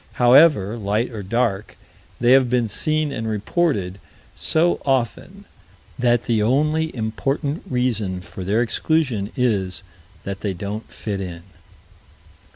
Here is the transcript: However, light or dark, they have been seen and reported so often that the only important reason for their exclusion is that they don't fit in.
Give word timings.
However, 0.13 0.77
light 0.79 1.11
or 1.11 1.21
dark, 1.21 1.77
they 2.19 2.31
have 2.31 2.49
been 2.49 2.67
seen 2.67 3.11
and 3.11 3.27
reported 3.27 3.99
so 4.33 4.81
often 4.83 5.45
that 5.99 6.23
the 6.23 6.41
only 6.41 6.89
important 6.95 7.61
reason 7.69 8.19
for 8.19 8.43
their 8.43 8.63
exclusion 8.63 9.31
is 9.35 9.83
that 10.23 10.39
they 10.39 10.55
don't 10.55 10.91
fit 10.91 11.21
in. 11.21 11.43